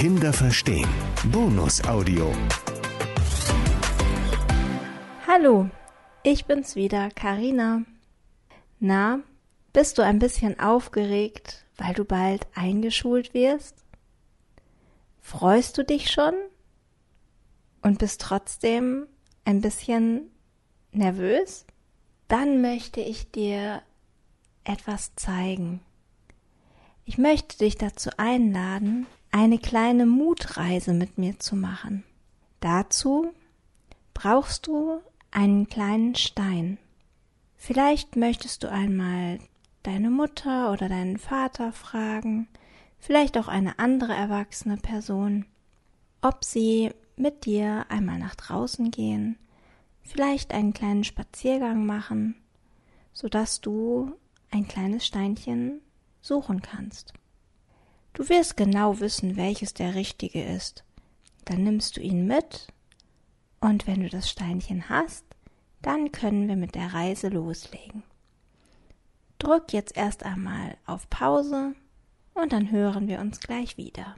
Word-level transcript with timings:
Kinder 0.00 0.32
verstehen. 0.32 0.88
Bonusaudio. 1.30 2.32
Hallo, 5.26 5.68
ich 6.22 6.46
bin's 6.46 6.74
wieder, 6.74 7.10
Karina. 7.10 7.82
Na, 8.78 9.20
bist 9.74 9.98
du 9.98 10.02
ein 10.02 10.18
bisschen 10.18 10.58
aufgeregt, 10.58 11.66
weil 11.76 11.92
du 11.92 12.06
bald 12.06 12.46
eingeschult 12.54 13.34
wirst? 13.34 13.84
Freust 15.20 15.76
du 15.76 15.84
dich 15.84 16.10
schon? 16.10 16.32
Und 17.82 17.98
bist 17.98 18.22
trotzdem 18.22 19.06
ein 19.44 19.60
bisschen 19.60 20.30
nervös? 20.92 21.66
Dann 22.26 22.62
möchte 22.62 23.02
ich 23.02 23.30
dir 23.30 23.82
etwas 24.64 25.14
zeigen. 25.16 25.82
Ich 27.04 27.18
möchte 27.18 27.58
dich 27.58 27.76
dazu 27.76 28.08
einladen, 28.16 29.06
eine 29.30 29.58
kleine 29.58 30.06
Mutreise 30.06 30.92
mit 30.92 31.18
mir 31.18 31.38
zu 31.38 31.56
machen. 31.56 32.04
Dazu 32.60 33.32
brauchst 34.14 34.66
du 34.66 35.00
einen 35.30 35.68
kleinen 35.68 36.14
Stein. 36.14 36.78
Vielleicht 37.56 38.16
möchtest 38.16 38.64
du 38.64 38.70
einmal 38.70 39.38
deine 39.82 40.10
Mutter 40.10 40.72
oder 40.72 40.88
deinen 40.88 41.18
Vater 41.18 41.72
fragen, 41.72 42.48
vielleicht 42.98 43.38
auch 43.38 43.48
eine 43.48 43.78
andere 43.78 44.12
erwachsene 44.14 44.76
Person, 44.76 45.46
ob 46.20 46.44
sie 46.44 46.90
mit 47.16 47.44
dir 47.44 47.86
einmal 47.88 48.18
nach 48.18 48.34
draußen 48.34 48.90
gehen, 48.90 49.38
vielleicht 50.02 50.52
einen 50.52 50.72
kleinen 50.72 51.04
Spaziergang 51.04 51.86
machen, 51.86 52.34
so 53.12 53.28
dass 53.28 53.60
du 53.60 54.12
ein 54.50 54.66
kleines 54.66 55.06
Steinchen 55.06 55.80
suchen 56.20 56.60
kannst. 56.60 57.14
Du 58.12 58.28
wirst 58.28 58.56
genau 58.56 59.00
wissen, 59.00 59.36
welches 59.36 59.74
der 59.74 59.94
richtige 59.94 60.42
ist. 60.42 60.84
Dann 61.44 61.64
nimmst 61.64 61.96
du 61.96 62.00
ihn 62.00 62.26
mit 62.26 62.68
und 63.60 63.86
wenn 63.86 64.00
du 64.00 64.08
das 64.08 64.30
Steinchen 64.30 64.88
hast, 64.88 65.24
dann 65.82 66.12
können 66.12 66.48
wir 66.48 66.56
mit 66.56 66.74
der 66.74 66.92
Reise 66.92 67.28
loslegen. 67.28 68.02
Drück 69.38 69.72
jetzt 69.72 69.96
erst 69.96 70.24
einmal 70.24 70.76
auf 70.86 71.08
Pause 71.08 71.74
und 72.34 72.52
dann 72.52 72.70
hören 72.70 73.08
wir 73.08 73.20
uns 73.20 73.40
gleich 73.40 73.76
wieder. 73.76 74.16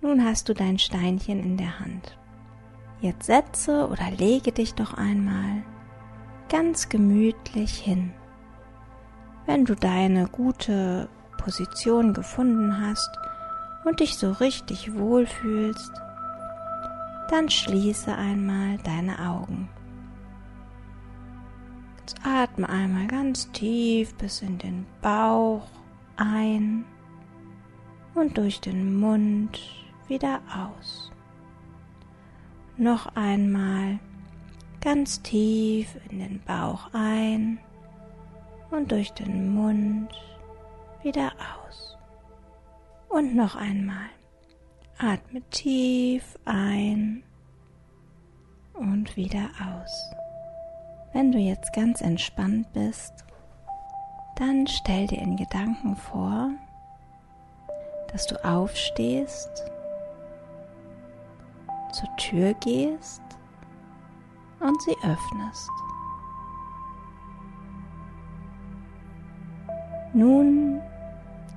Nun 0.00 0.24
hast 0.24 0.48
du 0.48 0.54
dein 0.54 0.78
Steinchen 0.78 1.42
in 1.42 1.56
der 1.56 1.80
Hand. 1.80 2.18
Jetzt 3.00 3.26
setze 3.26 3.88
oder 3.88 4.10
lege 4.10 4.52
dich 4.52 4.74
doch 4.74 4.94
einmal 4.94 5.62
ganz 6.48 6.88
gemütlich 6.88 7.78
hin. 7.78 8.12
Wenn 9.46 9.64
du 9.64 9.74
deine 9.76 10.26
gute 10.28 11.08
Position 11.36 12.14
gefunden 12.14 12.80
hast 12.80 13.10
und 13.84 14.00
dich 14.00 14.16
so 14.16 14.32
richtig 14.32 14.94
wohlfühlst, 14.94 15.92
dann 17.28 17.50
schließe 17.50 18.14
einmal 18.14 18.78
deine 18.78 19.18
Augen. 19.18 19.68
Jetzt 21.98 22.16
atme 22.24 22.68
einmal 22.68 23.06
ganz 23.06 23.50
tief 23.52 24.14
bis 24.14 24.40
in 24.40 24.58
den 24.58 24.86
Bauch 25.02 25.66
ein 26.16 26.84
und 28.14 28.38
durch 28.38 28.60
den 28.60 28.98
Mund 28.98 29.58
wieder 30.08 30.40
aus. 30.48 31.10
Noch 32.76 33.14
einmal 33.14 33.98
ganz 34.80 35.22
tief 35.22 35.96
in 36.10 36.18
den 36.18 36.40
Bauch 36.46 36.90
ein 36.92 37.58
und 38.74 38.90
durch 38.90 39.12
den 39.12 39.54
Mund 39.54 40.08
wieder 41.02 41.32
aus. 41.56 41.96
Und 43.08 43.34
noch 43.34 43.54
einmal. 43.54 44.08
Atme 44.98 45.42
tief 45.50 46.38
ein 46.44 47.22
und 48.74 49.16
wieder 49.16 49.48
aus. 49.60 50.10
Wenn 51.12 51.30
du 51.30 51.38
jetzt 51.38 51.72
ganz 51.72 52.00
entspannt 52.00 52.72
bist, 52.72 53.12
dann 54.36 54.66
stell 54.66 55.06
dir 55.06 55.18
in 55.18 55.36
Gedanken 55.36 55.96
vor, 55.96 56.50
dass 58.12 58.26
du 58.26 58.44
aufstehst, 58.44 59.70
zur 61.92 62.16
Tür 62.16 62.54
gehst 62.54 63.22
und 64.60 64.80
sie 64.82 64.96
öffnest. 65.02 65.83
Nun 70.16 70.80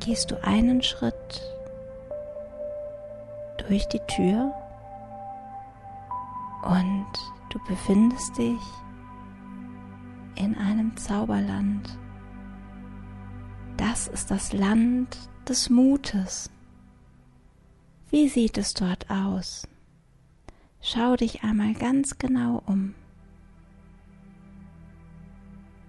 gehst 0.00 0.30
du 0.30 0.42
einen 0.42 0.82
Schritt 0.82 1.42
durch 3.58 3.86
die 3.88 4.00
Tür 4.06 4.50
und 6.62 7.06
du 7.50 7.58
befindest 7.68 8.38
dich 8.38 8.60
in 10.36 10.56
einem 10.56 10.96
Zauberland. 10.96 11.98
Das 13.76 14.08
ist 14.08 14.30
das 14.30 14.54
Land 14.54 15.18
des 15.46 15.68
Mutes. 15.68 16.50
Wie 18.08 18.26
sieht 18.26 18.56
es 18.56 18.72
dort 18.72 19.10
aus? 19.10 19.68
Schau 20.80 21.16
dich 21.16 21.42
einmal 21.42 21.74
ganz 21.74 22.16
genau 22.16 22.62
um. 22.64 22.94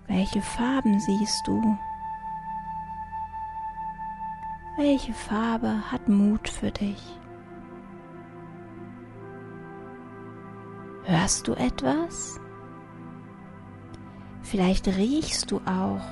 Welche 0.07 0.41
Farben 0.41 0.99
siehst 0.99 1.47
du? 1.47 1.77
Welche 4.79 5.11
Farbe 5.11 5.91
hat 5.91 6.07
Mut 6.07 6.47
für 6.47 6.69
dich? 6.69 7.01
Hörst 11.03 11.47
du 11.47 11.53
etwas? 11.53 12.39
Vielleicht 14.43 14.87
riechst 14.87 15.49
du 15.49 15.57
auch, 15.65 16.05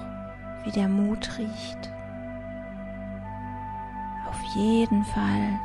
wie 0.63 0.71
der 0.71 0.87
Mut 0.87 1.37
riecht. 1.37 1.93
Auf 4.27 4.41
jeden 4.55 5.03
Fall 5.05 5.59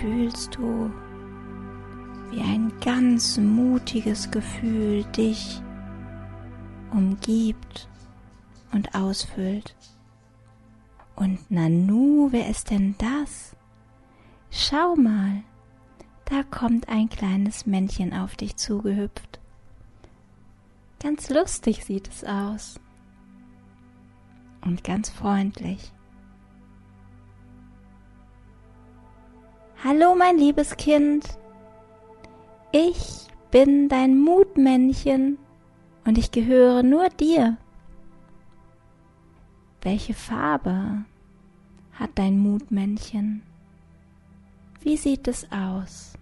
fühlst 0.00 0.54
du, 0.56 0.90
wie 2.30 2.40
ein 2.40 2.72
ganz 2.82 3.36
mutiges 3.36 4.30
Gefühl 4.30 5.04
dich 5.04 5.60
umgibt 6.92 7.90
und 8.72 8.94
ausfüllt. 8.94 9.76
Und 11.16 11.50
Nanu, 11.50 12.28
wer 12.30 12.48
ist 12.48 12.70
denn 12.70 12.96
das? 12.98 13.56
Schau 14.50 14.96
mal, 14.96 15.42
da 16.24 16.42
kommt 16.42 16.88
ein 16.88 17.08
kleines 17.08 17.66
Männchen 17.66 18.12
auf 18.12 18.36
dich 18.36 18.56
zugehüpft. 18.56 19.40
Ganz 21.02 21.28
lustig 21.28 21.84
sieht 21.84 22.08
es 22.08 22.24
aus. 22.24 22.80
Und 24.64 24.82
ganz 24.82 25.10
freundlich. 25.10 25.92
Hallo, 29.84 30.14
mein 30.14 30.38
liebes 30.38 30.76
Kind. 30.78 31.38
Ich 32.72 33.28
bin 33.50 33.88
dein 33.88 34.18
Mutmännchen 34.18 35.38
und 36.06 36.16
ich 36.16 36.30
gehöre 36.30 36.82
nur 36.82 37.10
dir. 37.10 37.58
Welche 39.84 40.14
Farbe 40.14 41.04
hat 41.92 42.12
dein 42.14 42.38
Mutmännchen? 42.38 43.42
Wie 44.80 44.96
sieht 44.96 45.28
es 45.28 45.46
aus? 45.52 46.14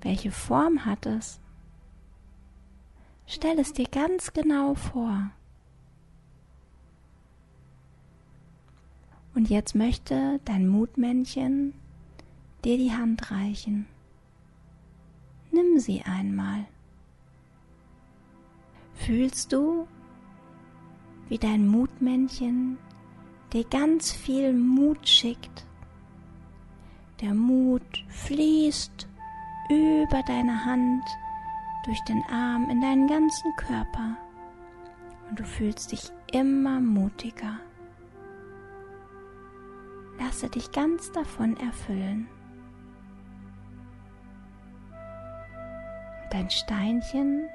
Welche 0.00 0.30
Form 0.30 0.86
hat 0.86 1.04
es? 1.04 1.38
Stell 3.26 3.58
es 3.58 3.74
dir 3.74 3.86
ganz 3.86 4.32
genau 4.32 4.74
vor. 4.74 5.30
Und 9.34 9.50
jetzt 9.50 9.74
möchte 9.74 10.40
dein 10.46 10.66
Mutmännchen 10.66 11.74
dir 12.64 12.78
die 12.78 12.92
Hand 12.92 13.30
reichen. 13.30 13.86
Nimm 15.52 15.78
sie 15.78 16.00
einmal. 16.00 16.64
Fühlst 18.94 19.52
du, 19.52 19.86
wie 21.28 21.38
dein 21.38 21.66
Mutmännchen 21.66 22.78
dir 23.52 23.64
ganz 23.64 24.12
viel 24.12 24.52
Mut 24.52 25.08
schickt. 25.08 25.66
Der 27.20 27.34
Mut 27.34 28.04
fließt 28.08 29.08
über 29.68 30.22
deine 30.26 30.64
Hand, 30.64 31.04
durch 31.86 32.00
den 32.04 32.22
Arm 32.24 32.68
in 32.68 32.80
deinen 32.80 33.06
ganzen 33.06 33.54
Körper 33.56 34.16
und 35.28 35.38
du 35.38 35.44
fühlst 35.44 35.92
dich 35.92 36.10
immer 36.32 36.80
mutiger. 36.80 37.60
Lasse 40.18 40.48
dich 40.48 40.70
ganz 40.72 41.12
davon 41.12 41.56
erfüllen. 41.58 42.28
Dein 46.30 46.50
Steinchen 46.50 47.48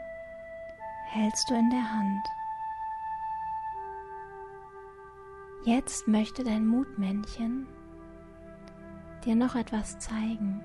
hältst 1.08 1.50
du 1.50 1.56
in 1.56 1.70
der 1.70 1.92
Hand. 1.92 2.26
Jetzt 5.64 6.08
möchte 6.08 6.44
dein 6.44 6.66
Mutmännchen 6.66 7.68
dir 9.24 9.36
noch 9.36 9.54
etwas 9.54 10.00
zeigen. 10.00 10.60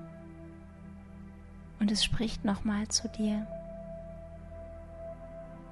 Und 1.79 1.91
es 1.91 2.03
spricht 2.03 2.43
nochmal 2.43 2.87
zu 2.87 3.07
dir. 3.09 3.45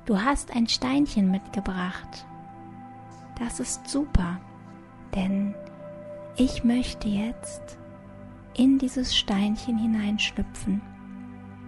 Du 0.05 0.21
hast 0.21 0.55
ein 0.55 0.67
Steinchen 0.67 1.31
mitgebracht. 1.31 2.27
Das 3.39 3.59
ist 3.59 3.87
super, 3.87 4.39
denn 5.15 5.55
ich 6.37 6.63
möchte 6.63 7.07
jetzt 7.07 7.79
in 8.53 8.77
dieses 8.77 9.15
Steinchen 9.15 9.79
hineinschlüpfen. 9.79 10.81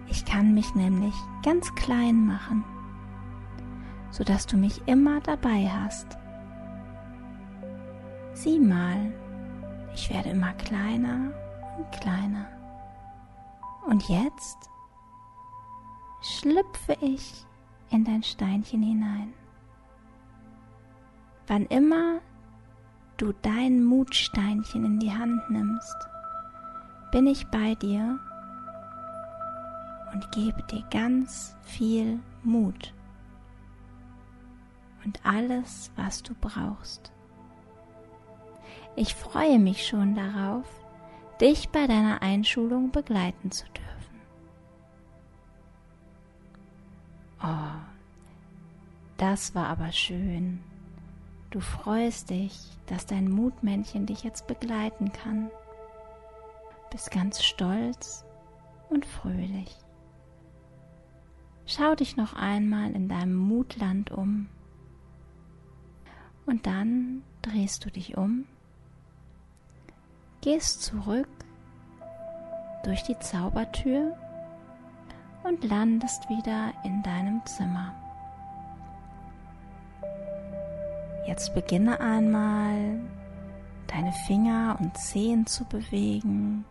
Ich 0.06 0.24
kann 0.24 0.54
mich 0.54 0.76
nämlich 0.76 1.14
ganz 1.42 1.74
klein 1.74 2.24
machen, 2.24 2.62
sodass 4.12 4.46
du 4.46 4.56
mich 4.56 4.80
immer 4.86 5.20
dabei 5.20 5.68
hast. 5.68 6.16
Sieh 8.40 8.60
mal, 8.60 9.12
ich 9.92 10.10
werde 10.10 10.28
immer 10.28 10.52
kleiner 10.52 11.32
und 11.76 11.90
kleiner. 11.90 12.46
Und 13.84 14.08
jetzt 14.08 14.70
schlüpfe 16.22 16.96
ich 17.00 17.44
in 17.90 18.04
dein 18.04 18.22
Steinchen 18.22 18.80
hinein. 18.80 19.34
Wann 21.48 21.66
immer 21.66 22.20
du 23.16 23.32
dein 23.42 23.82
Mutsteinchen 23.82 24.84
in 24.84 25.00
die 25.00 25.12
Hand 25.12 25.50
nimmst, 25.50 25.96
bin 27.10 27.26
ich 27.26 27.44
bei 27.48 27.74
dir 27.74 28.20
und 30.12 30.30
gebe 30.30 30.62
dir 30.70 30.84
ganz 30.92 31.56
viel 31.62 32.20
Mut 32.44 32.94
und 35.04 35.26
alles, 35.26 35.90
was 35.96 36.22
du 36.22 36.34
brauchst. 36.40 37.12
Ich 39.00 39.14
freue 39.14 39.60
mich 39.60 39.86
schon 39.86 40.16
darauf, 40.16 40.66
dich 41.40 41.68
bei 41.68 41.86
deiner 41.86 42.20
Einschulung 42.20 42.90
begleiten 42.90 43.52
zu 43.52 43.64
dürfen. 43.66 44.20
Oh, 47.40 47.78
das 49.16 49.54
war 49.54 49.68
aber 49.68 49.92
schön. 49.92 50.58
Du 51.50 51.60
freust 51.60 52.30
dich, 52.30 52.58
dass 52.86 53.06
dein 53.06 53.30
Mutmännchen 53.30 54.04
dich 54.04 54.24
jetzt 54.24 54.48
begleiten 54.48 55.12
kann. 55.12 55.48
Bist 56.90 57.12
ganz 57.12 57.44
stolz 57.44 58.24
und 58.90 59.06
fröhlich. 59.06 59.76
Schau 61.66 61.94
dich 61.94 62.16
noch 62.16 62.32
einmal 62.32 62.90
in 62.90 63.08
deinem 63.08 63.36
Mutland 63.36 64.10
um. 64.10 64.48
Und 66.46 66.66
dann 66.66 67.22
drehst 67.42 67.84
du 67.84 67.92
dich 67.92 68.16
um, 68.16 68.44
gehst 70.40 70.82
zurück 70.82 71.28
durch 72.84 73.02
die 73.02 73.18
Zaubertür 73.18 74.16
und 75.44 75.64
landest 75.64 76.28
wieder 76.28 76.72
in 76.84 77.02
deinem 77.02 77.44
Zimmer. 77.46 77.94
Jetzt 81.26 81.54
beginne 81.54 82.00
einmal 82.00 83.00
deine 83.86 84.12
Finger 84.26 84.76
und 84.80 84.96
Zehen 84.96 85.46
zu 85.46 85.64
bewegen, 85.64 86.64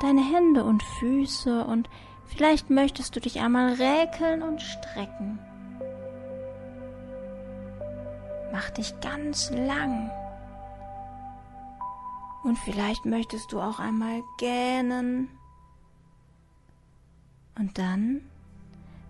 deine 0.00 0.22
Hände 0.22 0.64
und 0.64 0.82
Füße 0.82 1.64
und 1.64 1.88
vielleicht 2.24 2.70
möchtest 2.70 3.14
du 3.14 3.20
dich 3.20 3.40
einmal 3.40 3.74
räkeln 3.74 4.42
und 4.42 4.60
strecken. 4.60 5.38
Mach 8.52 8.70
dich 8.70 8.98
ganz 9.00 9.50
lang. 9.50 10.10
Und 12.46 12.60
vielleicht 12.60 13.04
möchtest 13.04 13.50
du 13.50 13.60
auch 13.60 13.80
einmal 13.80 14.22
gähnen 14.38 15.26
und 17.58 17.76
dann 17.76 18.20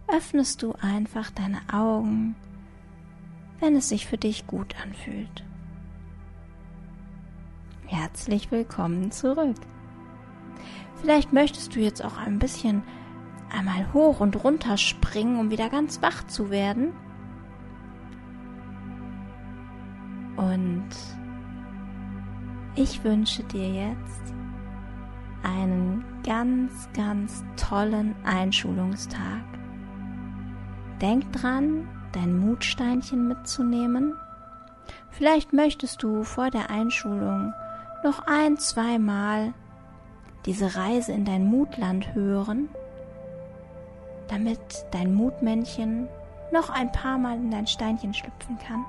öffnest 0.08 0.62
du 0.62 0.72
einfach 0.80 1.30
deine 1.32 1.60
Augen, 1.70 2.34
wenn 3.60 3.76
es 3.76 3.90
sich 3.90 4.06
für 4.06 4.16
dich 4.16 4.46
gut 4.46 4.74
anfühlt. 4.82 5.44
Herzlich 7.84 8.50
willkommen 8.50 9.10
zurück. 9.10 9.56
Vielleicht 11.02 11.34
möchtest 11.34 11.76
du 11.76 11.80
jetzt 11.80 12.02
auch 12.02 12.16
ein 12.16 12.38
bisschen 12.38 12.82
einmal 13.54 13.92
hoch 13.92 14.20
und 14.20 14.42
runter 14.44 14.78
springen, 14.78 15.38
um 15.38 15.50
wieder 15.50 15.68
ganz 15.68 16.00
wach 16.00 16.26
zu 16.26 16.48
werden. 16.48 16.94
Und 20.38 20.88
ich 22.76 23.02
wünsche 23.02 23.42
dir 23.42 23.68
jetzt 23.68 24.34
einen 25.42 26.04
ganz, 26.24 26.88
ganz 26.94 27.42
tollen 27.56 28.14
Einschulungstag. 28.24 29.42
Denk 31.00 31.32
dran, 31.32 31.88
dein 32.12 32.38
Mutsteinchen 32.38 33.28
mitzunehmen. 33.28 34.14
Vielleicht 35.10 35.52
möchtest 35.52 36.02
du 36.02 36.22
vor 36.22 36.50
der 36.50 36.68
Einschulung 36.68 37.52
noch 38.04 38.26
ein, 38.26 38.58
zweimal 38.58 39.54
diese 40.44 40.76
Reise 40.76 41.12
in 41.12 41.24
dein 41.24 41.46
Mutland 41.46 42.14
hören, 42.14 42.68
damit 44.28 44.60
dein 44.90 45.14
Mutmännchen 45.14 46.08
noch 46.52 46.68
ein 46.70 46.92
paar 46.92 47.18
Mal 47.18 47.36
in 47.36 47.50
dein 47.50 47.66
Steinchen 47.66 48.12
schlüpfen 48.12 48.58
kann 48.58 48.84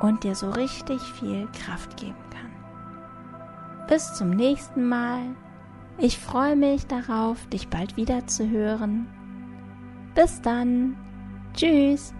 und 0.00 0.24
dir 0.24 0.34
so 0.34 0.50
richtig 0.50 1.00
viel 1.00 1.46
Kraft 1.52 1.96
geben 1.96 2.16
kann. 2.30 3.86
Bis 3.86 4.14
zum 4.14 4.30
nächsten 4.30 4.88
Mal. 4.88 5.20
Ich 5.98 6.18
freue 6.18 6.56
mich 6.56 6.86
darauf, 6.86 7.46
dich 7.48 7.68
bald 7.68 7.96
wieder 7.96 8.26
zu 8.26 8.48
hören. 8.48 9.06
Bis 10.14 10.40
dann. 10.40 10.96
Tschüss. 11.54 12.14